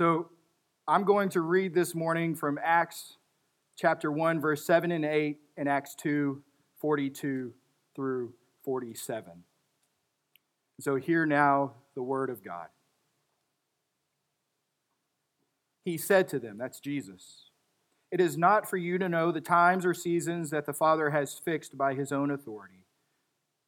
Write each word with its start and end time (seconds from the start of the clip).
So 0.00 0.30
I'm 0.88 1.04
going 1.04 1.28
to 1.28 1.42
read 1.42 1.74
this 1.74 1.94
morning 1.94 2.34
from 2.34 2.58
Acts 2.64 3.18
chapter 3.76 4.10
1, 4.10 4.40
verse 4.40 4.64
7 4.64 4.90
and 4.90 5.04
8, 5.04 5.38
and 5.58 5.68
Acts 5.68 5.94
2, 5.96 6.42
42 6.80 7.52
through 7.94 8.32
47. 8.64 9.44
So 10.80 10.96
hear 10.96 11.26
now 11.26 11.74
the 11.94 12.02
word 12.02 12.30
of 12.30 12.42
God. 12.42 12.68
He 15.84 15.98
said 15.98 16.28
to 16.28 16.38
them, 16.38 16.56
that's 16.56 16.80
Jesus, 16.80 17.50
it 18.10 18.22
is 18.22 18.38
not 18.38 18.66
for 18.66 18.78
you 18.78 18.96
to 18.96 19.06
know 19.06 19.30
the 19.30 19.42
times 19.42 19.84
or 19.84 19.92
seasons 19.92 20.48
that 20.48 20.64
the 20.64 20.72
Father 20.72 21.10
has 21.10 21.34
fixed 21.34 21.76
by 21.76 21.92
his 21.92 22.10
own 22.10 22.30
authority, 22.30 22.86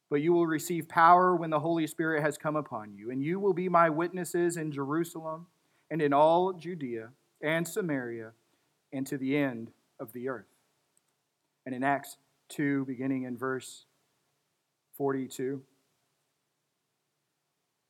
but 0.09 0.23
you 0.23 0.33
will 0.33 0.47
receive 0.47 0.89
power 0.89 1.35
when 1.35 1.51
the 1.51 1.59
Holy 1.59 1.85
Spirit 1.85 2.23
has 2.23 2.39
come 2.39 2.55
upon 2.55 2.91
you, 2.95 3.11
and 3.11 3.21
you 3.21 3.39
will 3.39 3.53
be 3.53 3.69
my 3.69 3.87
witnesses 3.87 4.57
in 4.57 4.71
Jerusalem 4.71 5.45
and 5.93 6.01
in 6.01 6.11
all 6.11 6.53
Judea 6.53 7.09
and 7.39 7.67
Samaria 7.67 8.31
and 8.91 9.05
to 9.05 9.15
the 9.15 9.37
end 9.37 9.69
of 9.99 10.11
the 10.11 10.27
earth. 10.27 10.49
And 11.67 11.75
in 11.75 11.83
Acts 11.83 12.17
2, 12.49 12.85
beginning 12.85 13.25
in 13.25 13.37
verse 13.37 13.85
42, 14.97 15.61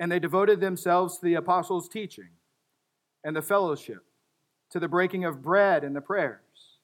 and 0.02 0.12
they 0.12 0.20
devoted 0.20 0.60
themselves 0.60 1.18
to 1.18 1.26
the 1.26 1.36
apostles' 1.36 1.88
teaching 1.88 2.32
and 3.24 3.38
the 3.38 3.42
fellowship, 3.42 4.04
to 4.72 4.82
the 4.82 4.90
breaking 4.90 5.24
of 5.24 5.42
bread 5.42 5.86
and 5.86 5.96
the 5.96 6.02
prayers. 6.02 6.80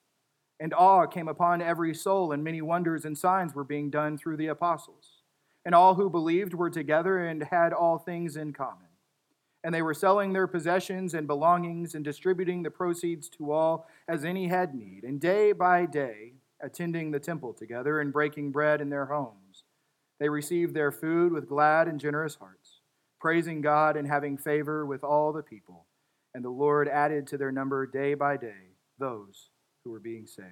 And 0.57 0.73
awe 0.73 1.05
came 1.05 1.27
upon 1.27 1.61
every 1.61 1.93
soul, 1.93 2.31
and 2.31 2.45
many 2.45 2.61
wonders 2.61 3.03
and 3.03 3.17
signs 3.17 3.53
were 3.53 3.65
being 3.65 3.89
done 3.89 4.17
through 4.17 4.37
the 4.37 4.47
apostles. 4.47 5.23
And 5.65 5.75
all 5.75 5.95
who 5.95 6.09
believed 6.09 6.53
were 6.53 6.69
together 6.69 7.19
and 7.19 7.43
had 7.43 7.73
all 7.73 7.97
things 7.97 8.37
in 8.37 8.53
common 8.53 8.88
and 9.63 9.73
they 9.73 9.81
were 9.81 9.93
selling 9.93 10.33
their 10.33 10.47
possessions 10.47 11.13
and 11.13 11.27
belongings 11.27 11.95
and 11.95 12.03
distributing 12.03 12.63
the 12.63 12.71
proceeds 12.71 13.27
to 13.29 13.51
all 13.51 13.87
as 14.07 14.23
any 14.23 14.47
had 14.47 14.73
need, 14.73 15.03
and 15.03 15.19
day 15.19 15.51
by 15.51 15.85
day 15.85 16.33
attending 16.61 17.11
the 17.11 17.19
temple 17.19 17.53
together 17.53 17.99
and 17.99 18.13
breaking 18.13 18.51
bread 18.51 18.81
in 18.81 18.89
their 18.89 19.05
homes. 19.07 19.63
They 20.19 20.29
received 20.29 20.73
their 20.73 20.91
food 20.91 21.31
with 21.31 21.47
glad 21.47 21.87
and 21.87 21.99
generous 21.99 22.35
hearts, 22.35 22.81
praising 23.19 23.61
God 23.61 23.95
and 23.95 24.07
having 24.07 24.37
favor 24.37 24.85
with 24.85 25.03
all 25.03 25.31
the 25.31 25.43
people. 25.43 25.85
And 26.33 26.43
the 26.43 26.49
Lord 26.49 26.87
added 26.87 27.27
to 27.27 27.37
their 27.37 27.51
number 27.51 27.87
day 27.87 28.13
by 28.13 28.37
day 28.37 28.75
those 28.97 29.49
who 29.83 29.91
were 29.91 29.99
being 29.99 30.27
saved. 30.27 30.47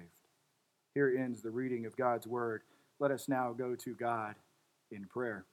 Here 0.94 1.14
ends 1.18 1.42
the 1.42 1.50
reading 1.50 1.86
of 1.86 1.96
God's 1.96 2.26
word. 2.26 2.62
Let 2.98 3.10
us 3.10 3.28
now 3.28 3.52
go 3.52 3.74
to 3.76 3.94
God 3.94 4.34
in 4.90 5.04
prayer. 5.04 5.44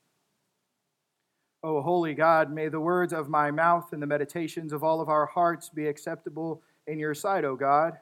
O 1.66 1.82
holy 1.82 2.14
God, 2.14 2.54
may 2.54 2.68
the 2.68 2.80
words 2.80 3.12
of 3.12 3.28
my 3.28 3.50
mouth 3.50 3.92
and 3.92 4.00
the 4.00 4.06
meditations 4.06 4.72
of 4.72 4.84
all 4.84 5.02
of 5.02 5.10
our 5.10 5.26
hearts 5.26 5.68
be 5.68 5.88
acceptable 5.88 6.62
in 6.86 7.00
your 7.00 7.16
sight, 7.16 7.44
O 7.44 7.56
God, 7.56 7.94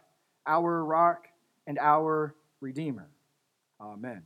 our 0.46 0.84
rock 0.84 1.30
and 1.66 1.80
our 1.80 2.36
redeemer. 2.60 3.08
Amen. 3.80 4.24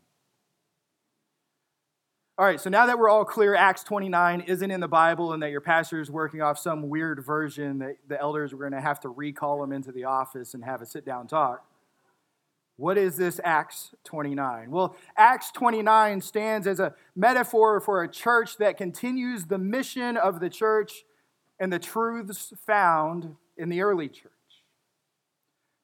All 2.39 2.45
right, 2.47 2.59
so 2.59 2.71
now 2.71 2.87
that 2.87 2.97
we're 2.97 3.09
all 3.09 3.25
clear, 3.25 3.53
Acts 3.53 3.83
29 3.83 4.41
isn't 4.41 4.71
in 4.71 4.79
the 4.79 4.87
Bible 4.87 5.33
and 5.33 5.43
that 5.43 5.51
your 5.51 5.61
pastor 5.61 6.01
is 6.01 6.09
working 6.09 6.41
off 6.41 6.57
some 6.57 6.89
weird 6.89 7.23
version 7.23 7.77
that 7.77 7.97
the 8.07 8.19
elders 8.19 8.53
were 8.53 8.59
going 8.59 8.71
to 8.71 8.81
have 8.81 8.99
to 9.01 9.09
recall 9.09 9.63
him 9.63 9.71
into 9.71 9.91
the 9.91 10.05
office 10.05 10.55
and 10.55 10.65
have 10.65 10.81
a 10.81 10.85
sit 10.87 11.05
down 11.05 11.27
talk. 11.27 11.63
What 12.77 12.97
is 12.97 13.17
this 13.17 13.41
Acts 13.43 13.95
29? 14.03 14.69
Well, 14.69 14.95
Acts 15.17 15.51
29 15.51 16.21
stands 16.21 16.67
as 16.67 16.79
a 16.79 16.93
metaphor 17.15 17.81
for 17.81 18.03
a 18.03 18.07
church 18.07 18.57
that 18.57 18.77
continues 18.77 19.45
the 19.45 19.57
mission 19.57 20.15
of 20.15 20.39
the 20.39 20.49
church 20.49 21.03
and 21.59 21.73
the 21.73 21.79
truths 21.79 22.53
found 22.65 23.35
in 23.57 23.69
the 23.69 23.81
early 23.81 24.07
church. 24.07 24.31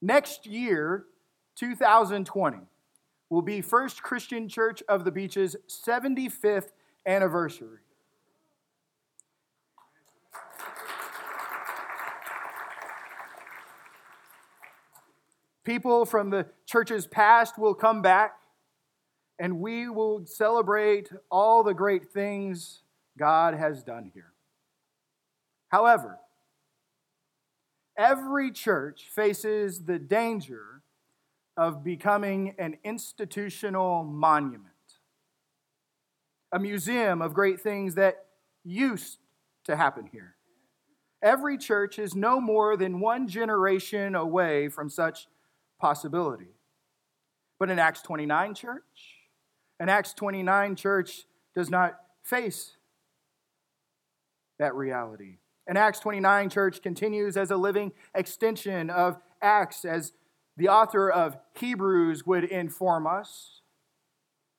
Next 0.02 0.46
year, 0.46 1.06
2020, 1.56 2.58
will 3.30 3.42
be 3.42 3.62
First 3.62 4.04
Christian 4.04 4.48
Church 4.48 4.84
of 4.88 5.04
the 5.04 5.12
Beach's 5.12 5.56
75th 5.68 6.70
anniversary. 7.08 7.80
People 15.64 16.06
from 16.06 16.30
the 16.30 16.48
church's 16.66 17.08
past 17.08 17.58
will 17.58 17.74
come 17.74 18.02
back, 18.02 18.34
and 19.40 19.60
we 19.60 19.88
will 19.88 20.26
celebrate 20.26 21.10
all 21.32 21.64
the 21.64 21.74
great 21.74 22.12
things 22.12 22.82
God 23.18 23.54
has 23.54 23.82
done 23.84 24.12
here. 24.14 24.34
However, 25.70 26.20
every 27.98 28.52
church 28.52 29.06
faces 29.10 29.86
the 29.86 30.00
danger 30.00 30.82
of 31.56 31.84
becoming 31.84 32.56
an 32.58 32.78
institutional 32.84 34.04
monument, 34.04 34.68
a 36.52 36.60
museum 36.60 37.22
of 37.22 37.34
great 37.34 37.62
things 37.62 37.96
that 37.96 38.26
used 38.64 39.20
to 39.66 39.76
happen 39.76 40.08
here. 40.12 40.36
Every 41.22 41.58
church 41.58 42.00
is 42.00 42.16
no 42.16 42.42
more 42.42 42.76
than 42.76 43.00
one 43.00 43.28
generation 43.28 44.14
away 44.14 44.68
from 44.68 44.90
such 44.90 45.28
possibility. 45.84 46.56
But 47.60 47.70
in 47.70 47.78
Acts 47.78 48.02
29 48.04 48.56
church, 48.56 49.18
an 49.82 49.90
Acts 49.90 50.14
29 50.14 50.78
church 50.78 51.26
does 51.54 51.70
not 51.70 52.00
face 52.24 52.78
that 54.60 54.74
reality. 54.76 55.40
An 55.68 55.76
Acts 55.76 56.00
29 56.00 56.50
church 56.50 56.82
continues 56.82 57.36
as 57.36 57.52
a 57.52 57.58
living 57.58 57.92
extension 58.16 58.90
of 58.90 59.18
Acts, 59.42 59.84
as 59.84 60.14
the 60.56 60.70
author 60.70 61.10
of 61.12 61.36
Hebrews 61.60 62.26
would 62.26 62.46
inform 62.46 63.06
us 63.06 63.60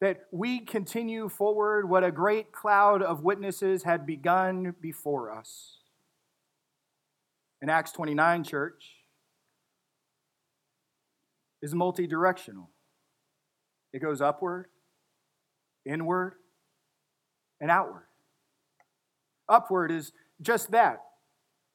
that 0.03 0.25
we 0.31 0.61
continue 0.61 1.31
forward 1.31 1.89
what 1.89 2.05
a 2.05 2.11
great 2.11 2.53
cloud 2.53 3.01
of 3.01 3.25
witnesses 3.25 3.85
had 3.85 4.05
begun 4.05 4.75
before 4.79 5.33
us. 5.33 5.79
In 7.63 7.71
Acts 7.71 7.93
29 7.93 8.45
church, 8.45 8.94
is 11.65 11.75
multi 11.75 12.07
directional. 12.07 12.69
It 13.95 14.01
goes 14.01 14.21
upward, 14.21 14.67
inward, 15.87 16.35
and 17.59 17.71
outward. 17.71 18.05
Upward 19.49 19.91
is 19.91 20.13
just 20.43 20.73
that 20.73 21.01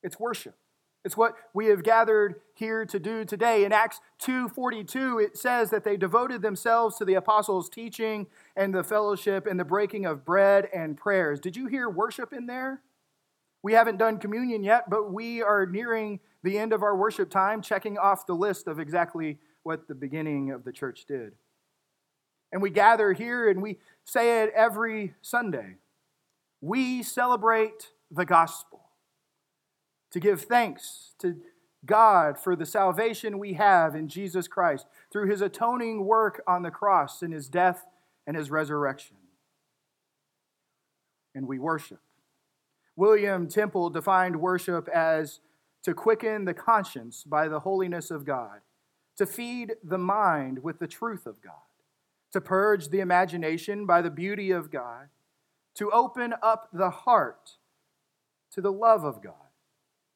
it's 0.04 0.20
worship. 0.20 0.56
It's 1.04 1.18
what 1.18 1.34
we 1.56 1.68
have 1.68 1.82
gathered 1.82 2.36
here 2.54 2.86
to 2.86 3.00
do 3.00 3.26
today. 3.26 3.66
In 3.66 3.74
Acts 3.74 4.00
2:42 4.22 5.18
it 5.18 5.36
says 5.36 5.72
that 5.72 5.84
they 5.84 5.98
devoted 5.98 6.44
themselves 6.44 6.98
to 6.98 7.06
the 7.06 7.16
apostles' 7.16 7.68
teaching 7.68 8.28
and 8.56 8.76
the 8.76 8.84
fellowship 8.84 9.48
and 9.48 9.60
the 9.60 9.66
breaking 9.66 10.06
of 10.06 10.24
bread 10.24 10.70
and 10.72 10.98
prayers. 10.98 11.40
Did 11.40 11.58
you 11.58 11.66
hear 11.66 11.90
worship 11.90 12.32
in 12.32 12.46
there? 12.46 12.84
We 13.64 13.74
haven't 13.74 13.98
done 13.98 14.20
communion 14.20 14.64
yet, 14.64 14.88
but 14.88 15.12
we 15.12 15.42
are 15.42 15.66
nearing 15.66 16.20
the 16.44 16.60
end 16.60 16.74
of 16.74 16.84
our 16.84 16.96
worship 16.96 17.32
time, 17.32 17.64
checking 17.64 17.98
off 17.98 18.28
the 18.28 18.36
list 18.36 18.68
of 18.68 18.80
exactly 18.80 19.40
what 19.69 19.88
the 19.88 19.94
beginning 19.94 20.50
of 20.50 20.63
the 20.63 20.72
church 20.72 21.06
did. 21.07 21.34
And 22.52 22.59
we 22.59 22.72
gather 22.72 23.13
here 23.13 23.47
and 23.47 23.62
we 23.62 23.78
say 24.03 24.41
it 24.41 24.52
every 24.56 25.13
Sunday. 25.22 25.75
We 26.59 27.03
celebrate 27.03 27.91
the 28.09 28.25
gospel 28.25 28.90
to 30.09 30.19
give 30.19 30.41
thanks 30.41 31.13
to 31.19 31.35
God 31.85 32.40
for 32.40 32.56
the 32.56 32.66
salvation 32.66 33.38
we 33.38 33.53
have 33.53 33.94
in 33.94 34.07
Jesus 34.07 34.47
Christ 34.47 34.88
through 35.12 35.30
his 35.30 35.40
atoning 35.40 36.03
work 36.03 36.41
on 36.47 36.63
the 36.63 36.72
cross 36.72 37.22
and 37.22 37.31
his 37.31 37.47
death 37.47 37.86
and 38.25 38.36
his 38.36 38.50
resurrection. 38.50 39.18
And 41.36 41.48
we 41.48 41.60
worship. 41.60 42.01
William 42.95 43.48
Temple 43.48 43.92
defined 43.92 44.42
worship 44.42 44.89
as 44.89 45.42
to 45.83 45.94
quicken 45.94 46.45
the 46.45 46.56
conscience 46.56 47.24
by 47.24 47.48
the 47.48 47.60
holiness 47.60 48.10
of 48.10 48.25
God 48.25 48.62
to 49.19 49.25
feed 49.25 49.75
the 49.83 49.98
mind 49.98 50.63
with 50.63 50.80
the 50.80 50.88
truth 50.88 51.25
of 51.25 51.42
God, 51.42 51.51
to 52.31 52.39
purge 52.39 52.88
the 52.88 53.01
imagination 53.01 53.86
by 53.86 54.01
the 54.01 54.10
beauty 54.10 54.50
of 54.50 54.71
God, 54.71 55.10
to 55.75 55.92
open 55.92 56.33
up 56.42 56.69
the 56.71 56.89
heart 56.89 57.57
to 58.54 58.62
the 58.62 58.71
love 58.71 59.04
of 59.04 59.21
God, 59.21 59.33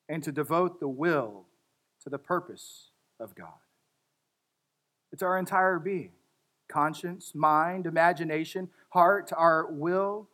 and 0.08 0.24
to 0.24 0.32
devote 0.32 0.80
the 0.80 0.88
will 0.88 1.48
to 2.02 2.10
the 2.10 2.18
purpose 2.18 2.92
of 3.20 3.36
God. 3.36 3.60
It's 5.12 5.22
our 5.22 5.38
entire 5.38 5.80
being 5.80 6.14
conscience, 6.70 7.36
mind, 7.36 7.86
imagination, 7.86 8.70
heart, 8.92 9.32
our 9.36 9.70
will 9.70 10.30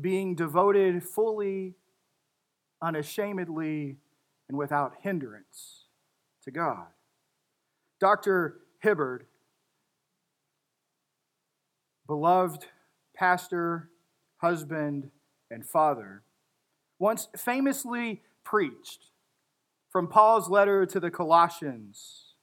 being 0.00 0.36
devoted 0.36 1.02
fully, 1.02 1.74
unashamedly, 2.80 3.96
and 4.48 4.56
without 4.56 4.94
hindrance 5.00 5.86
to 6.44 6.52
God. 6.52 6.93
Dr. 8.04 8.60
Hibbard, 8.80 9.24
beloved 12.06 12.66
pastor, 13.16 13.88
husband, 14.36 15.10
and 15.50 15.64
father, 15.64 16.22
once 16.98 17.28
famously 17.34 18.20
preached 18.44 19.06
from 19.90 20.06
Paul's 20.06 20.50
letter 20.50 20.84
to 20.84 21.00
the 21.00 21.10
Colossians 21.10 22.34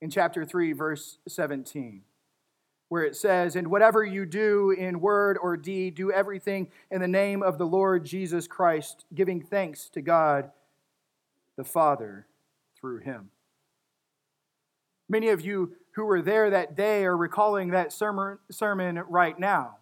in 0.00 0.10
chapter 0.10 0.44
3, 0.44 0.72
verse 0.72 1.18
17, 1.28 2.02
where 2.88 3.04
it 3.04 3.14
says, 3.14 3.54
And 3.54 3.68
whatever 3.68 4.02
you 4.02 4.26
do 4.26 4.72
in 4.72 5.00
word 5.00 5.38
or 5.40 5.56
deed, 5.56 5.94
do 5.94 6.10
everything 6.10 6.66
in 6.90 7.00
the 7.00 7.06
name 7.06 7.44
of 7.44 7.58
the 7.58 7.64
Lord 7.64 8.04
Jesus 8.04 8.48
Christ, 8.48 9.04
giving 9.14 9.40
thanks 9.40 9.88
to 9.90 10.02
God 10.02 10.50
the 11.56 11.62
Father 11.62 12.26
through 12.74 12.98
him. 12.98 13.30
Many 15.10 15.30
of 15.30 15.40
you 15.40 15.72
who 15.96 16.04
were 16.04 16.22
there 16.22 16.50
that 16.50 16.76
day 16.76 17.04
are 17.04 17.16
recalling 17.16 17.70
that 17.70 17.92
sermon, 17.92 19.02
right 19.08 19.38
now. 19.38 19.78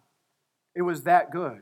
It 0.75 0.81
was 0.81 1.03
that 1.03 1.31
good. 1.31 1.61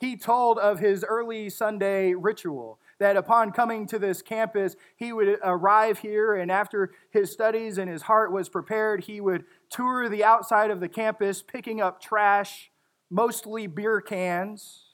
He 0.00 0.16
told 0.16 0.58
of 0.58 0.80
his 0.80 1.02
early 1.02 1.48
Sunday 1.48 2.12
ritual 2.12 2.78
that 2.98 3.16
upon 3.16 3.52
coming 3.52 3.86
to 3.86 3.98
this 3.98 4.20
campus, 4.20 4.76
he 4.96 5.14
would 5.14 5.38
arrive 5.42 6.00
here, 6.00 6.34
and 6.34 6.52
after 6.52 6.92
his 7.10 7.32
studies 7.32 7.78
and 7.78 7.90
his 7.90 8.02
heart 8.02 8.32
was 8.32 8.50
prepared, 8.50 9.04
he 9.04 9.22
would 9.22 9.44
tour 9.70 10.10
the 10.10 10.22
outside 10.22 10.70
of 10.70 10.80
the 10.80 10.88
campus, 10.88 11.42
picking 11.42 11.80
up 11.80 12.02
trash, 12.02 12.70
mostly 13.08 13.66
beer 13.66 14.02
cans, 14.02 14.92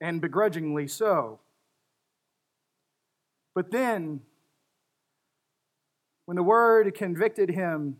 and 0.00 0.20
begrudgingly 0.20 0.88
so. 0.88 1.38
But 3.54 3.70
then, 3.70 4.22
when 6.26 6.36
the 6.36 6.42
word 6.42 6.94
convicted 6.94 7.50
him, 7.50 7.96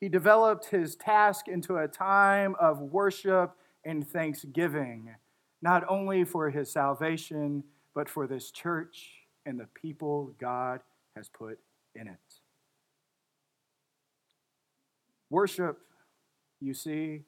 he 0.00 0.08
developed 0.08 0.66
his 0.66 0.96
task 0.96 1.48
into 1.48 1.76
a 1.76 1.88
time 1.88 2.54
of 2.60 2.80
worship 2.80 3.56
and 3.84 4.06
thanksgiving 4.06 5.14
not 5.64 5.82
only 5.88 6.24
for 6.24 6.50
his 6.50 6.70
salvation, 6.70 7.64
but 7.94 8.06
for 8.06 8.26
this 8.26 8.50
church 8.50 9.24
and 9.46 9.58
the 9.58 9.66
people 9.74 10.34
God 10.38 10.80
has 11.16 11.30
put 11.30 11.58
in 11.94 12.06
it. 12.06 12.18
Worship, 15.30 15.78
you 16.60 16.74
see, 16.74 17.22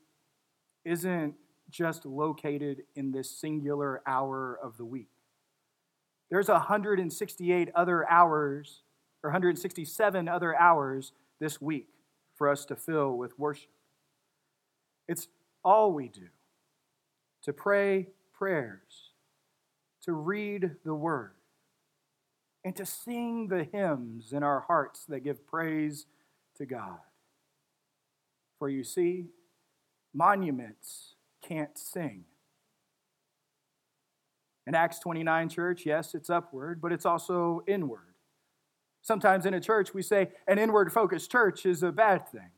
isn't 0.84 1.34
just 1.70 2.04
located 2.04 2.82
in 2.94 3.10
this 3.10 3.30
singular 3.30 4.02
hour 4.06 4.58
of 4.62 4.76
the 4.76 4.84
week. 4.84 5.08
There's 6.30 6.48
168 6.48 7.70
other 7.74 8.08
hours, 8.08 8.82
or 9.26 9.30
167 9.30 10.28
other 10.28 10.56
hours 10.56 11.10
this 11.40 11.60
week 11.60 11.88
for 12.36 12.48
us 12.48 12.64
to 12.64 12.76
fill 12.76 13.16
with 13.16 13.36
worship. 13.36 13.70
It's 15.08 15.26
all 15.64 15.92
we 15.92 16.08
do 16.08 16.28
to 17.42 17.52
pray 17.52 18.08
prayers, 18.32 19.10
to 20.02 20.12
read 20.12 20.76
the 20.84 20.94
Word, 20.94 21.32
and 22.64 22.76
to 22.76 22.86
sing 22.86 23.48
the 23.48 23.64
hymns 23.64 24.32
in 24.32 24.44
our 24.44 24.60
hearts 24.60 25.04
that 25.06 25.20
give 25.20 25.44
praise 25.44 26.06
to 26.56 26.64
God. 26.64 26.98
For 28.60 28.68
you 28.68 28.84
see, 28.84 29.26
monuments 30.14 31.16
can't 31.42 31.76
sing. 31.76 32.26
In 34.68 34.76
Acts 34.76 35.00
29 35.00 35.48
church, 35.48 35.84
yes, 35.84 36.14
it's 36.14 36.30
upward, 36.30 36.80
but 36.80 36.92
it's 36.92 37.06
also 37.06 37.64
inward. 37.66 38.05
Sometimes 39.06 39.46
in 39.46 39.54
a 39.54 39.60
church, 39.60 39.94
we 39.94 40.02
say 40.02 40.30
an 40.48 40.58
inward 40.58 40.92
focused 40.92 41.30
church 41.30 41.64
is 41.64 41.84
a 41.84 41.92
bad 41.92 42.28
thing. 42.28 42.50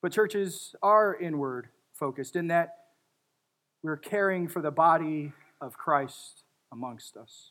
But 0.00 0.12
churches 0.12 0.76
are 0.84 1.16
inward 1.16 1.70
focused 1.94 2.36
in 2.36 2.46
that 2.46 2.76
we're 3.82 3.96
caring 3.96 4.46
for 4.46 4.62
the 4.62 4.70
body 4.70 5.32
of 5.60 5.76
Christ 5.76 6.44
amongst 6.70 7.16
us. 7.16 7.50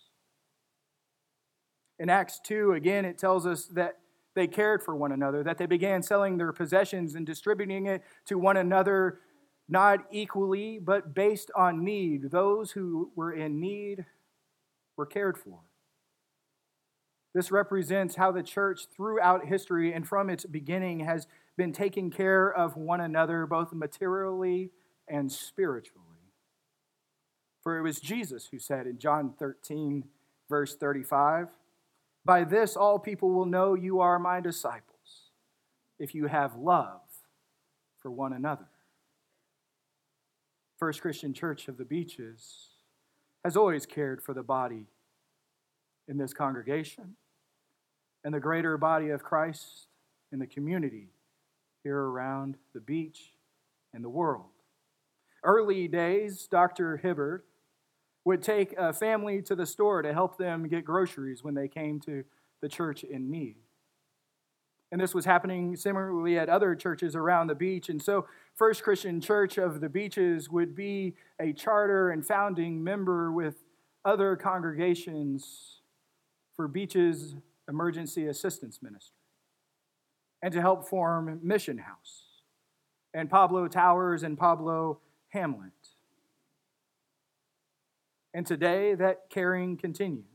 In 1.99 2.09
Acts 2.09 2.39
2, 2.45 2.71
again, 2.71 3.03
it 3.03 3.17
tells 3.17 3.45
us 3.45 3.65
that 3.73 3.97
they 4.35 4.47
cared 4.47 4.81
for 4.81 4.95
one 4.95 5.11
another, 5.11 5.43
that 5.43 5.57
they 5.57 5.65
began 5.65 6.01
selling 6.01 6.37
their 6.37 6.53
possessions 6.53 7.13
and 7.15 7.25
distributing 7.25 7.87
it 7.87 8.03
to 8.27 8.37
one 8.37 8.55
another, 8.55 9.19
not 9.67 10.05
equally, 10.11 10.79
but 10.79 11.13
based 11.13 11.51
on 11.57 11.83
need. 11.83 12.31
Those 12.31 12.71
who 12.71 13.11
were 13.17 13.33
in 13.33 13.59
need 13.59 14.05
were 14.95 15.05
cared 15.05 15.37
for. 15.37 15.59
This 17.37 17.51
represents 17.51 18.15
how 18.15 18.31
the 18.31 18.41
church 18.41 18.87
throughout 18.87 19.45
history 19.45 19.93
and 19.93 20.07
from 20.07 20.27
its 20.27 20.43
beginning 20.43 21.01
has 21.01 21.27
been 21.55 21.71
taking 21.71 22.09
care 22.09 22.51
of 22.51 22.75
one 22.75 22.99
another, 22.99 23.45
both 23.45 23.73
materially 23.73 24.71
and 25.07 25.31
spiritually. 25.31 26.33
For 27.61 27.77
it 27.77 27.83
was 27.83 27.99
Jesus 27.99 28.47
who 28.49 28.57
said 28.57 28.87
in 28.87 28.97
John 28.97 29.35
13, 29.37 30.05
verse 30.49 30.75
35, 30.77 31.49
By 32.25 32.43
this 32.43 32.75
all 32.75 32.97
people 32.97 33.29
will 33.29 33.45
know 33.45 33.75
you 33.75 33.99
are 33.99 34.17
my 34.17 34.41
disciples, 34.41 35.29
if 35.99 36.15
you 36.15 36.25
have 36.25 36.55
love 36.55 37.01
for 37.99 38.09
one 38.09 38.33
another. 38.33 38.69
First 40.79 41.03
Christian 41.03 41.35
Church 41.35 41.67
of 41.67 41.77
the 41.77 41.85
Beaches 41.85 42.69
has 43.45 43.55
always 43.55 43.85
cared 43.85 44.23
for 44.23 44.33
the 44.33 44.41
body 44.41 44.87
in 46.07 46.17
this 46.17 46.33
congregation 46.33 47.13
and 48.27 48.33
the 48.33 48.41
greater 48.41 48.77
body 48.77 49.07
of 49.07 49.23
Christ 49.23 49.87
in 50.33 50.39
the 50.39 50.45
community 50.45 51.07
here 51.81 51.97
around 51.97 52.57
the 52.73 52.81
beach 52.81 53.31
and 53.93 54.03
the 54.03 54.09
world. 54.09 54.49
Early 55.45 55.87
days, 55.87 56.45
Dr. 56.45 56.97
Hibbard 56.97 57.43
would 58.25 58.43
take 58.43 58.73
a 58.77 58.91
family 58.91 59.41
to 59.43 59.55
the 59.55 59.65
store 59.65 60.01
to 60.01 60.11
help 60.11 60.37
them 60.37 60.67
get 60.67 60.83
groceries 60.83 61.41
when 61.41 61.53
they 61.53 61.69
came 61.69 62.01
to 62.01 62.25
the 62.61 62.67
church 62.67 63.05
in 63.05 63.31
need. 63.31 63.55
And 64.91 64.99
this 64.99 65.15
was 65.15 65.23
happening 65.23 65.77
similarly 65.77 66.37
at 66.37 66.49
other 66.49 66.75
churches 66.75 67.15
around 67.15 67.47
the 67.47 67.55
beach. 67.55 67.87
And 67.87 68.01
so, 68.01 68.27
First 68.55 68.83
Christian 68.83 69.21
Church 69.21 69.57
of 69.57 69.79
the 69.79 69.87
Beaches 69.87 70.49
would 70.49 70.75
be 70.75 71.15
a 71.39 71.53
charter 71.53 72.09
and 72.09 72.25
founding 72.25 72.83
member 72.83 73.31
with 73.31 73.63
other 74.03 74.35
congregations 74.35 75.79
for 76.57 76.67
Beaches 76.67 77.35
Emergency 77.69 78.27
Assistance 78.27 78.79
Ministry 78.81 79.15
and 80.41 80.53
to 80.53 80.61
help 80.61 80.87
form 80.87 81.39
Mission 81.43 81.79
House 81.79 82.23
and 83.13 83.29
Pablo 83.29 83.67
Towers 83.67 84.23
and 84.23 84.37
Pablo 84.37 84.99
Hamlet. 85.29 85.71
And 88.33 88.45
today 88.45 88.93
that 88.95 89.29
caring 89.29 89.77
continues. 89.77 90.25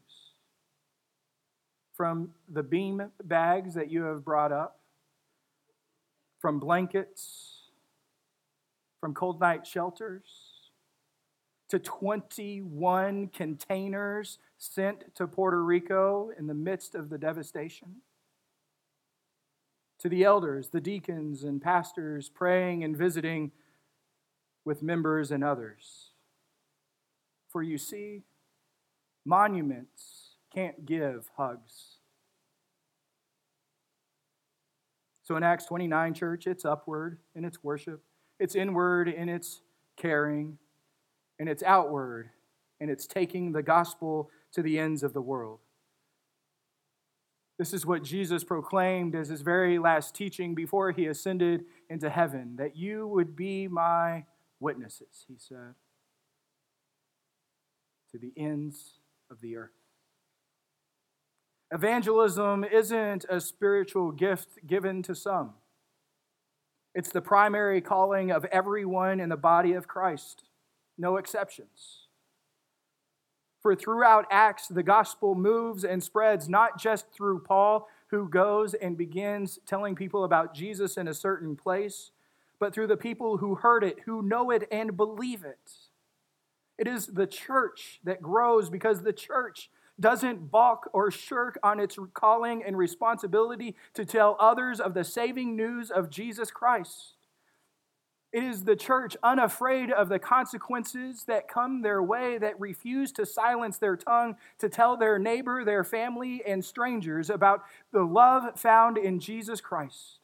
From 1.95 2.33
the 2.49 2.62
beam 2.62 3.11
bags 3.23 3.75
that 3.75 3.91
you 3.91 4.03
have 4.05 4.25
brought 4.25 4.51
up, 4.51 4.81
from 6.41 6.59
blankets, 6.59 7.69
from 9.01 9.15
cold 9.15 9.39
night 9.39 9.67
shelters, 9.67 10.25
to 11.69 11.79
21 11.79 13.29
containers 13.29 14.39
sent 14.62 15.14
to 15.16 15.26
Puerto 15.26 15.62
Rico 15.62 16.31
in 16.38 16.47
the 16.47 16.54
midst 16.54 16.95
of 16.95 17.11
the 17.11 17.19
devastation. 17.19 17.97
To 19.99 20.09
the 20.09 20.25
elders, 20.25 20.69
the 20.69 20.81
deacons, 20.81 21.45
and 21.45 21.61
pastors 21.61 22.28
praying 22.28 22.85
and 22.85 22.97
visiting 22.97 23.52
with 24.64 24.83
members 24.83 25.31
and 25.31 25.42
others 25.42 26.12
for 27.52 27.62
you 27.62 27.76
see, 27.76 28.23
monuments 29.26 30.37
can't 30.52 30.87
give 30.87 31.31
hugs. 31.37 31.99
So 35.23 35.37
in 35.37 35.42
Acts 35.42 35.66
29, 35.66 36.14
church, 36.14 36.47
it's 36.47 36.64
upward 36.64 37.19
in 37.35 37.45
its 37.45 37.62
worship, 37.62 38.02
it's 38.40 38.54
inward 38.54 39.09
in 39.09 39.28
its 39.28 39.61
caring, 39.97 40.59
and 41.38 41.49
it's 41.49 41.62
outward 41.62 42.31
and 42.81 42.90
it's 42.90 43.07
taking 43.07 43.52
the 43.52 43.62
gospel 43.62 44.28
to 44.52 44.62
the 44.62 44.78
ends 44.78 45.02
of 45.02 45.12
the 45.12 45.23
world. 45.23 45.61
This 47.59 47.73
is 47.73 47.87
what 47.87 48.02
Jesus 48.02 48.44
proclaimed 48.44 49.14
as 49.14 49.28
his 49.28 49.42
very 49.42 49.78
last 49.78 50.14
teaching 50.14 50.54
before 50.54 50.90
he 50.90 51.06
ascended 51.06 51.64
into 51.88 52.11
heaven 52.11 52.56
that 52.56 52.76
you 52.76 53.06
would 53.06 53.37
be 53.37 53.68
my 53.68 54.25
witnesses, 54.59 55.25
he 55.28 55.35
said 55.38 55.75
to 58.12 58.18
the 58.18 58.32
ends 58.37 59.00
of 59.30 59.40
the 59.40 59.56
earth. 59.56 59.71
Evangelism 61.73 62.64
isn't 62.64 63.25
a 63.30 63.40
spiritual 63.40 64.12
gift 64.12 64.66
given 64.66 65.02
to 65.02 65.14
some. 65.14 65.54
It's 66.94 67.11
the 67.11 67.23
primary 67.23 67.80
calling 67.80 68.30
of 68.30 68.44
everyone 68.47 69.18
in 69.18 69.30
the 69.30 69.37
body 69.38 69.73
of 69.73 69.88
Christ, 69.88 70.44
no 70.99 71.16
exceptions. 71.16 72.01
For 73.62 73.76
throughout 73.76 74.26
Acts, 74.31 74.66
the 74.66 74.83
gospel 74.83 75.37
moves 75.37 75.85
and 75.85 76.02
spreads 76.02 76.49
not 76.49 76.78
just 76.81 77.07
through 77.12 77.40
Paul, 77.40 77.88
who 78.09 78.28
goes 78.28 78.75
and 78.75 78.99
begins 78.99 79.61
telling 79.66 79.95
people 79.95 80.25
about 80.25 80.52
Jesus 80.52 80.97
in 80.97 81.07
a 81.07 81.14
certain 81.14 81.54
place, 81.54 82.11
but 82.59 82.75
through 82.75 82.88
the 82.88 82.97
people 82.97 83.37
who 83.37 83.54
heard 83.54 83.85
it, 83.85 84.00
who 84.04 84.21
know 84.21 84.50
it, 84.50 84.66
and 84.73 84.97
believe 84.97 85.45
it. 85.45 85.73
It 86.76 86.88
is 86.88 87.07
the 87.07 87.26
church 87.26 88.00
that 88.02 88.21
grows 88.21 88.69
because 88.69 89.02
the 89.02 89.12
church 89.12 89.71
doesn't 90.00 90.50
balk 90.50 90.90
or 90.92 91.11
shirk 91.12 91.59
on 91.62 91.78
its 91.78 91.97
calling 92.14 92.64
and 92.64 92.76
responsibility 92.76 93.76
to 93.95 94.04
tell 94.04 94.37
others 94.40 94.81
of 94.81 94.95
the 94.95 95.04
saving 95.04 95.54
news 95.54 95.90
of 95.90 96.11
Jesus 96.11 96.50
Christ. 96.50 97.14
It 98.33 98.43
is 98.43 98.65
the 98.65 98.77
church 98.77 99.15
unafraid 99.23 99.91
of 99.91 100.09
the 100.09 100.19
consequences 100.19 101.25
that 101.25 101.49
come 101.49 101.83
their 101.83 102.03
way 102.03 102.39
that 102.39 102.59
refuse 102.59 103.12
to 103.12 103.27
silence 103.27 103.77
their 103.77 103.97
tongue 103.97 104.37
to 104.59 104.71
tell 104.71 104.97
their 104.97 105.19
neighbor, 105.19 105.65
their 105.65 105.85
family, 105.85 106.43
and 106.47 106.65
strangers 106.65 107.29
about 107.29 107.62
the 107.93 108.05
love 108.05 108.59
found 108.59 108.97
in 108.97 109.21
Jesus 109.21 109.61
Christ. 109.61 110.19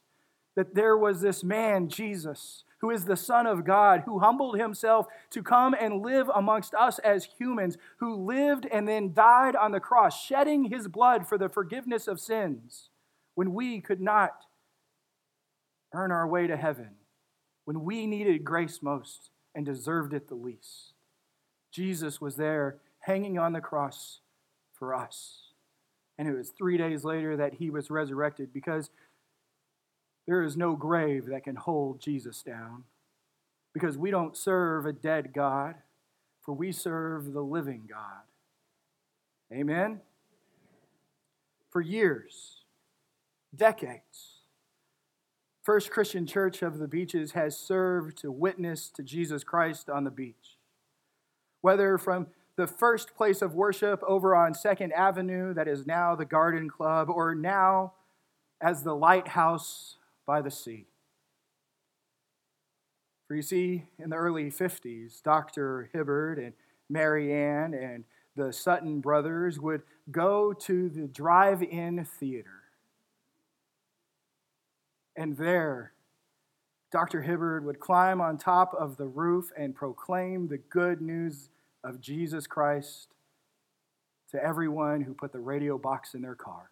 That 0.55 0.73
there 0.73 0.97
was 0.97 1.21
this 1.21 1.43
man, 1.43 1.87
Jesus, 1.87 2.63
who 2.79 2.89
is 2.89 3.05
the 3.05 3.15
Son 3.15 3.45
of 3.45 3.63
God, 3.63 4.01
who 4.05 4.17
humbled 4.17 4.57
himself 4.57 5.05
to 5.29 5.43
come 5.43 5.75
and 5.79 6.01
live 6.01 6.31
amongst 6.33 6.73
us 6.73 6.97
as 6.99 7.25
humans, 7.37 7.77
who 7.97 8.15
lived 8.15 8.65
and 8.71 8.87
then 8.87 9.13
died 9.13 9.55
on 9.55 9.71
the 9.71 9.79
cross, 9.79 10.19
shedding 10.19 10.65
his 10.65 10.87
blood 10.87 11.27
for 11.27 11.37
the 11.37 11.49
forgiveness 11.49 12.07
of 12.07 12.19
sins 12.19 12.89
when 13.35 13.53
we 13.53 13.79
could 13.81 14.01
not 14.01 14.45
earn 15.93 16.11
our 16.11 16.27
way 16.27 16.47
to 16.47 16.57
heaven 16.57 16.95
when 17.69 17.83
we 17.83 18.07
needed 18.07 18.43
grace 18.43 18.79
most 18.81 19.29
and 19.53 19.63
deserved 19.63 20.11
it 20.15 20.27
the 20.27 20.33
least. 20.33 20.93
Jesus 21.71 22.19
was 22.19 22.35
there 22.35 22.77
hanging 23.01 23.37
on 23.37 23.53
the 23.53 23.61
cross 23.61 24.21
for 24.73 24.95
us. 24.95 25.51
And 26.17 26.27
it 26.27 26.35
was 26.35 26.49
three 26.49 26.79
days 26.79 27.03
later 27.03 27.37
that 27.37 27.53
he 27.53 27.69
was 27.69 27.91
resurrected 27.91 28.51
because 28.51 28.89
there 30.25 30.41
is 30.41 30.57
no 30.57 30.75
grave 30.75 31.27
that 31.27 31.43
can 31.43 31.57
hold 31.57 32.01
Jesus 32.01 32.41
down. 32.41 32.85
Because 33.71 33.95
we 33.99 34.09
don't 34.09 34.35
serve 34.35 34.87
a 34.87 34.91
dead 34.91 35.31
God, 35.31 35.75
for 36.41 36.55
we 36.55 36.71
serve 36.71 37.33
the 37.33 37.43
living 37.43 37.83
God. 37.87 38.23
Amen? 39.53 40.01
For 41.69 41.81
years, 41.81 42.63
decades, 43.55 44.28
First 45.69 45.91
Christian 45.91 46.25
Church 46.25 46.63
of 46.63 46.79
the 46.79 46.87
Beaches 46.87 47.33
has 47.33 47.55
served 47.55 48.17
to 48.21 48.31
witness 48.31 48.89
to 48.89 49.03
Jesus 49.03 49.43
Christ 49.43 49.87
on 49.87 50.03
the 50.03 50.09
beach. 50.09 50.57
Whether 51.61 51.99
from 51.99 52.25
the 52.55 52.65
first 52.65 53.13
place 53.15 53.43
of 53.43 53.53
worship 53.53 54.01
over 54.07 54.35
on 54.35 54.55
Second 54.55 54.93
Avenue, 54.93 55.53
that 55.53 55.67
is 55.67 55.85
now 55.85 56.15
the 56.15 56.25
Garden 56.25 56.71
Club, 56.71 57.07
or 57.07 57.35
now 57.35 57.93
as 58.59 58.81
the 58.81 58.95
lighthouse 58.95 59.97
by 60.25 60.41
the 60.41 60.49
sea. 60.49 60.87
For 63.27 63.35
you 63.35 63.43
see, 63.43 63.85
in 63.99 64.09
the 64.09 64.15
early 64.15 64.49
50s, 64.49 65.21
Dr. 65.21 65.91
Hibbard 65.93 66.39
and 66.39 66.53
Mary 66.89 67.31
Ann 67.31 67.75
and 67.75 68.05
the 68.35 68.51
Sutton 68.51 69.01
brothers 69.01 69.59
would 69.59 69.83
go 70.09 70.51
to 70.51 70.89
the 70.89 71.07
drive 71.07 71.61
in 71.61 72.05
theater 72.05 72.58
and 75.19 75.35
there, 75.35 75.91
Dr. 76.93 77.21
Hibbard 77.21 77.65
would 77.65 77.81
climb 77.81 78.21
on 78.21 78.37
top 78.37 78.73
of 78.73 78.95
the 78.95 79.05
roof 79.05 79.51
and 79.57 79.75
proclaim 79.75 80.47
the 80.47 80.57
good 80.57 81.01
news 81.01 81.49
of 81.83 81.99
Jesus 81.99 82.47
Christ 82.47 83.09
to 84.31 84.41
everyone 84.41 85.01
who 85.01 85.13
put 85.13 85.33
the 85.33 85.39
radio 85.39 85.77
box 85.77 86.13
in 86.13 86.21
their 86.21 86.35
car. 86.35 86.71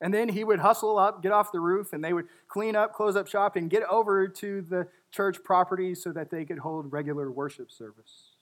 And 0.00 0.14
then 0.14 0.30
he 0.30 0.42
would 0.42 0.60
hustle 0.60 0.98
up, 0.98 1.22
get 1.22 1.32
off 1.32 1.52
the 1.52 1.60
roof, 1.60 1.92
and 1.92 2.02
they 2.02 2.14
would 2.14 2.28
clean 2.48 2.74
up, 2.74 2.94
close 2.94 3.14
up 3.14 3.26
shop, 3.26 3.54
and 3.54 3.68
get 3.68 3.82
over 3.90 4.26
to 4.26 4.62
the 4.62 4.88
church 5.10 5.44
property 5.44 5.94
so 5.94 6.12
that 6.12 6.30
they 6.30 6.46
could 6.46 6.60
hold 6.60 6.90
regular 6.90 7.30
worship 7.30 7.70
service. 7.70 8.36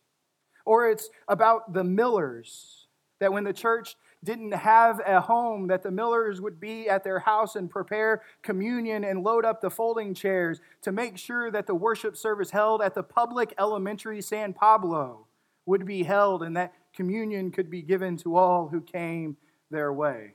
Or 0.64 0.88
it's 0.88 1.10
about 1.26 1.72
the 1.72 1.82
Millers, 1.82 2.86
that 3.18 3.32
when 3.32 3.42
the 3.42 3.52
church 3.52 3.96
didn't 4.26 4.52
have 4.52 5.00
a 5.06 5.20
home, 5.22 5.68
that 5.68 5.82
the 5.82 5.90
Millers 5.90 6.40
would 6.40 6.60
be 6.60 6.88
at 6.88 7.04
their 7.04 7.20
house 7.20 7.56
and 7.56 7.70
prepare 7.70 8.22
communion 8.42 9.04
and 9.04 9.22
load 9.22 9.46
up 9.46 9.60
the 9.60 9.70
folding 9.70 10.12
chairs 10.12 10.60
to 10.82 10.92
make 10.92 11.16
sure 11.16 11.50
that 11.50 11.66
the 11.66 11.74
worship 11.74 12.16
service 12.16 12.50
held 12.50 12.82
at 12.82 12.94
the 12.94 13.02
public 13.02 13.54
elementary 13.58 14.20
San 14.20 14.52
Pablo 14.52 15.26
would 15.64 15.86
be 15.86 16.02
held 16.02 16.42
and 16.42 16.56
that 16.56 16.74
communion 16.92 17.50
could 17.50 17.70
be 17.70 17.80
given 17.80 18.16
to 18.18 18.36
all 18.36 18.68
who 18.68 18.80
came 18.80 19.36
their 19.70 19.92
way. 19.92 20.34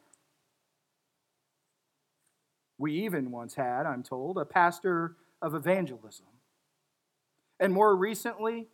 We 2.77 2.93
even 3.03 3.29
once 3.29 3.55
had, 3.55 3.85
I'm 3.85 4.03
told, 4.03 4.37
a 4.37 4.45
pastor 4.45 5.17
of 5.41 5.53
evangelism. 5.53 6.25
And 7.59 7.73
more 7.73 7.95
recently, 7.95 8.69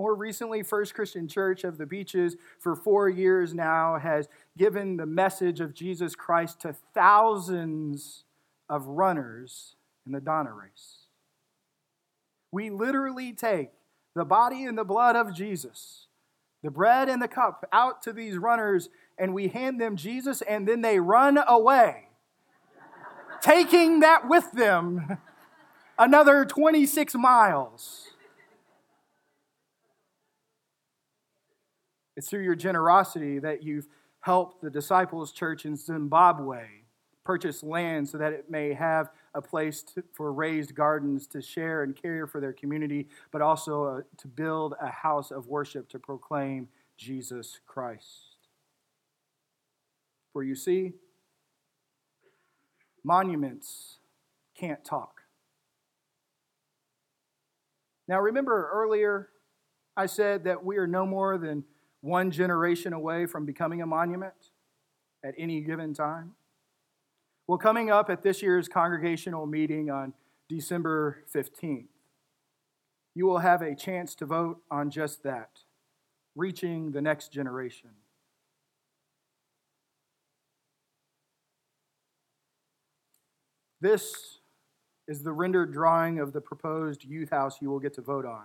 more 0.00 0.14
recently, 0.14 0.62
First 0.62 0.94
Christian 0.94 1.28
Church 1.28 1.62
of 1.62 1.76
the 1.76 1.84
Beaches, 1.84 2.34
for 2.58 2.74
four 2.74 3.10
years 3.10 3.52
now, 3.52 3.98
has 3.98 4.30
given 4.56 4.96
the 4.96 5.04
message 5.04 5.60
of 5.60 5.74
Jesus 5.74 6.14
Christ 6.14 6.58
to 6.62 6.74
thousands 6.94 8.24
of 8.70 8.86
runners 8.86 9.76
in 10.06 10.12
the 10.12 10.20
Donna 10.22 10.54
race. 10.54 11.00
We 12.50 12.70
literally 12.70 13.34
take 13.34 13.72
the 14.14 14.24
body 14.24 14.64
and 14.64 14.78
the 14.78 14.84
blood 14.84 15.16
of 15.16 15.34
Jesus, 15.34 16.06
the 16.62 16.70
bread 16.70 17.10
and 17.10 17.20
the 17.20 17.28
cup, 17.28 17.68
out 17.70 18.00
to 18.04 18.14
these 18.14 18.38
runners, 18.38 18.88
and 19.18 19.34
we 19.34 19.48
hand 19.48 19.78
them 19.78 19.96
Jesus, 19.96 20.40
and 20.40 20.66
then 20.66 20.80
they 20.80 20.98
run 20.98 21.38
away, 21.46 22.08
taking 23.42 24.00
that 24.00 24.26
with 24.26 24.50
them 24.52 25.18
another 25.98 26.46
26 26.46 27.14
miles. 27.16 28.06
It's 32.20 32.28
through 32.28 32.42
your 32.42 32.54
generosity 32.54 33.38
that 33.38 33.62
you've 33.62 33.88
helped 34.20 34.60
the 34.60 34.68
Disciples 34.68 35.32
Church 35.32 35.64
in 35.64 35.74
Zimbabwe 35.74 36.66
purchase 37.24 37.62
land 37.62 38.10
so 38.10 38.18
that 38.18 38.34
it 38.34 38.50
may 38.50 38.74
have 38.74 39.08
a 39.32 39.40
place 39.40 39.82
to, 39.94 40.04
for 40.12 40.30
raised 40.30 40.74
gardens 40.74 41.26
to 41.28 41.40
share 41.40 41.82
and 41.82 41.96
care 41.96 42.26
for 42.26 42.38
their 42.38 42.52
community, 42.52 43.08
but 43.30 43.40
also 43.40 43.84
uh, 43.84 44.00
to 44.18 44.28
build 44.28 44.74
a 44.82 44.90
house 44.90 45.30
of 45.30 45.46
worship 45.46 45.88
to 45.88 45.98
proclaim 45.98 46.68
Jesus 46.98 47.60
Christ. 47.66 48.36
For 50.34 50.44
you 50.44 50.56
see, 50.56 50.92
monuments 53.02 53.96
can't 54.54 54.84
talk. 54.84 55.22
Now, 58.06 58.20
remember 58.20 58.68
earlier 58.74 59.30
I 59.96 60.04
said 60.04 60.44
that 60.44 60.62
we 60.62 60.76
are 60.76 60.86
no 60.86 61.06
more 61.06 61.38
than 61.38 61.64
one 62.00 62.30
generation 62.30 62.92
away 62.92 63.26
from 63.26 63.44
becoming 63.44 63.82
a 63.82 63.86
monument 63.86 64.50
at 65.24 65.34
any 65.36 65.60
given 65.60 65.94
time? 65.94 66.32
Well, 67.46 67.58
coming 67.58 67.90
up 67.90 68.10
at 68.10 68.22
this 68.22 68.42
year's 68.42 68.68
congregational 68.68 69.46
meeting 69.46 69.90
on 69.90 70.14
December 70.48 71.24
15th, 71.34 71.88
you 73.14 73.26
will 73.26 73.38
have 73.38 73.60
a 73.60 73.74
chance 73.74 74.14
to 74.16 74.26
vote 74.26 74.58
on 74.70 74.90
just 74.90 75.22
that 75.24 75.50
reaching 76.36 76.92
the 76.92 77.02
next 77.02 77.32
generation. 77.32 77.90
This 83.80 84.38
is 85.08 85.22
the 85.22 85.32
rendered 85.32 85.72
drawing 85.72 86.20
of 86.20 86.32
the 86.32 86.40
proposed 86.40 87.02
youth 87.02 87.30
house 87.30 87.58
you 87.60 87.68
will 87.68 87.80
get 87.80 87.94
to 87.94 88.02
vote 88.02 88.26
on 88.26 88.44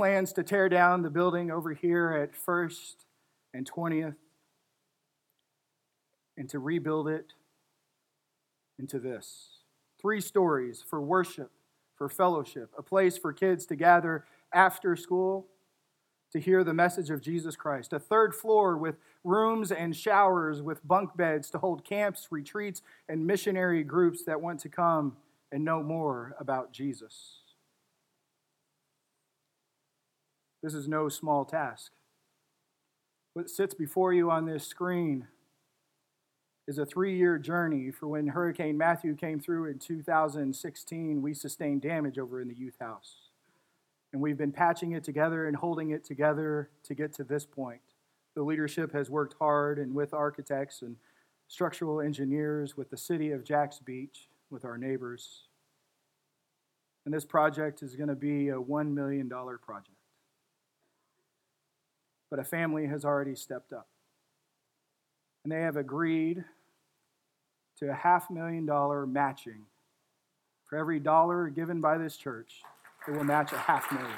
plans 0.00 0.32
to 0.32 0.42
tear 0.42 0.66
down 0.66 1.02
the 1.02 1.10
building 1.10 1.50
over 1.50 1.74
here 1.74 2.10
at 2.14 2.34
First 2.34 3.04
and 3.52 3.70
20th 3.70 4.14
and 6.38 6.48
to 6.48 6.58
rebuild 6.58 7.06
it 7.06 7.34
into 8.78 8.98
this. 8.98 9.58
Three 10.00 10.22
stories 10.22 10.82
for 10.88 11.02
worship, 11.02 11.50
for 11.96 12.08
fellowship, 12.08 12.70
a 12.78 12.82
place 12.82 13.18
for 13.18 13.34
kids 13.34 13.66
to 13.66 13.76
gather 13.76 14.24
after 14.54 14.96
school 14.96 15.48
to 16.32 16.40
hear 16.40 16.64
the 16.64 16.72
message 16.72 17.10
of 17.10 17.20
Jesus 17.20 17.54
Christ. 17.54 17.92
A 17.92 17.98
third 17.98 18.34
floor 18.34 18.78
with 18.78 18.96
rooms 19.22 19.70
and 19.70 19.94
showers 19.94 20.62
with 20.62 20.80
bunk 20.88 21.14
beds 21.14 21.50
to 21.50 21.58
hold 21.58 21.84
camps, 21.84 22.28
retreats, 22.30 22.80
and 23.06 23.26
missionary 23.26 23.84
groups 23.84 24.24
that 24.24 24.40
want 24.40 24.60
to 24.60 24.70
come 24.70 25.18
and 25.52 25.62
know 25.62 25.82
more 25.82 26.34
about 26.40 26.72
Jesus. 26.72 27.39
This 30.62 30.74
is 30.74 30.88
no 30.88 31.08
small 31.08 31.44
task. 31.44 31.92
What 33.34 33.48
sits 33.48 33.74
before 33.74 34.12
you 34.12 34.30
on 34.30 34.44
this 34.44 34.66
screen 34.66 35.28
is 36.66 36.78
a 36.78 36.86
three 36.86 37.16
year 37.16 37.38
journey 37.38 37.90
for 37.90 38.08
when 38.08 38.28
Hurricane 38.28 38.76
Matthew 38.76 39.16
came 39.16 39.40
through 39.40 39.66
in 39.66 39.78
2016. 39.78 41.22
We 41.22 41.34
sustained 41.34 41.82
damage 41.82 42.18
over 42.18 42.40
in 42.40 42.48
the 42.48 42.54
youth 42.54 42.76
house. 42.80 43.30
And 44.12 44.20
we've 44.20 44.36
been 44.36 44.52
patching 44.52 44.92
it 44.92 45.04
together 45.04 45.46
and 45.46 45.56
holding 45.56 45.90
it 45.90 46.04
together 46.04 46.70
to 46.84 46.94
get 46.94 47.12
to 47.14 47.24
this 47.24 47.46
point. 47.46 47.80
The 48.34 48.42
leadership 48.42 48.92
has 48.92 49.08
worked 49.08 49.36
hard 49.38 49.78
and 49.78 49.94
with 49.94 50.12
architects 50.12 50.82
and 50.82 50.96
structural 51.48 52.00
engineers, 52.00 52.76
with 52.76 52.90
the 52.90 52.96
city 52.96 53.32
of 53.32 53.44
Jax 53.44 53.80
Beach, 53.80 54.28
with 54.50 54.64
our 54.64 54.78
neighbors. 54.78 55.44
And 57.04 57.14
this 57.14 57.24
project 57.24 57.82
is 57.82 57.96
going 57.96 58.08
to 58.08 58.14
be 58.14 58.50
a 58.50 58.54
$1 58.54 58.92
million 58.92 59.28
project. 59.28 59.99
But 62.30 62.38
a 62.38 62.44
family 62.44 62.86
has 62.86 63.04
already 63.04 63.34
stepped 63.34 63.72
up. 63.72 63.88
And 65.44 65.52
they 65.52 65.62
have 65.62 65.76
agreed 65.76 66.44
to 67.78 67.90
a 67.90 67.94
half 67.94 68.30
million 68.30 68.66
dollar 68.66 69.06
matching. 69.06 69.62
For 70.66 70.78
every 70.78 71.00
dollar 71.00 71.48
given 71.48 71.80
by 71.80 71.98
this 71.98 72.16
church, 72.16 72.62
it 73.08 73.12
will 73.12 73.24
match 73.24 73.52
a 73.52 73.58
half 73.58 73.90
million. 73.90 74.10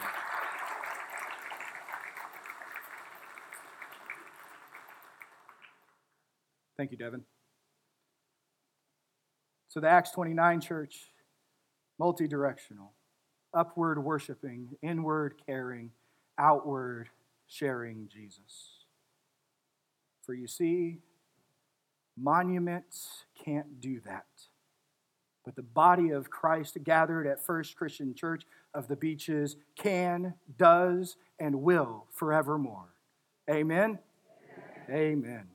Thank 6.76 6.90
you, 6.90 6.99
Devin. 6.99 7.23
So 9.69 9.81
the 9.81 9.88
Acts 9.88 10.11
29 10.11 10.61
church, 10.61 11.12
multi 11.99 12.26
directional, 12.28 12.92
upward 13.54 14.02
worshiping, 14.02 14.69
inward 14.83 15.35
caring, 15.47 15.92
outward 16.38 17.09
sharing 17.52 18.09
Jesus. 18.09 18.87
For 20.25 20.35
you 20.35 20.47
see, 20.47 20.99
monuments 22.16 23.25
can't 23.44 23.80
do 23.80 24.00
that. 24.06 24.26
But 25.44 25.56
the 25.56 25.62
body 25.62 26.11
of 26.11 26.30
Christ 26.30 26.78
gathered 26.85 27.26
at 27.26 27.44
First 27.44 27.76
Christian 27.76 28.14
Church 28.14 28.44
of 28.75 28.87
the 28.88 28.97
Beaches 28.97 29.56
can, 29.76 30.35
does, 30.56 31.16
and 31.38 31.62
will 31.62 32.06
forevermore. 32.12 32.94
Amen. 33.50 33.99
Amen. 34.88 35.18
Amen. 35.25 35.51